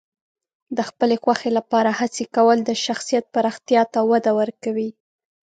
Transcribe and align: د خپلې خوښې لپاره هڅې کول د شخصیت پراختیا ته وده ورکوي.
د 0.77 0.79
خپلې 0.89 1.15
خوښې 1.23 1.49
لپاره 1.57 1.89
هڅې 1.99 2.25
کول 2.35 2.57
د 2.63 2.71
شخصیت 2.85 3.25
پراختیا 3.33 3.81
ته 3.93 3.99
وده 4.11 4.31
ورکوي. 4.39 4.89